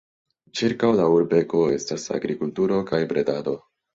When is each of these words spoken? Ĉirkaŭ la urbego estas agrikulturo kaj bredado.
Ĉirkaŭ 0.59 0.89
la 0.99 1.05
urbego 1.15 1.61
estas 1.75 2.07
agrikulturo 2.17 2.79
kaj 2.93 3.03
bredado. 3.15 3.57